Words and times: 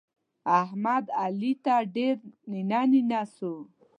احمد؛ 0.59 1.05
علي 1.21 1.51
ته 1.63 1.75
ډېر 1.95 2.15
نينه 2.51 2.81
نينه 2.91 3.21
سو. 3.35 3.53